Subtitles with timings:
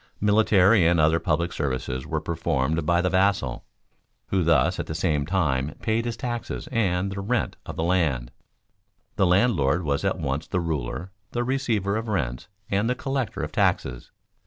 [0.19, 3.65] Military and other public services were performed by the vassal,
[4.29, 8.31] who thus at the same time paid his taxes and the rent of the land.
[9.17, 13.51] The landlord was at once the ruler, the receiver of rents, and the collector of
[13.51, 14.09] taxes.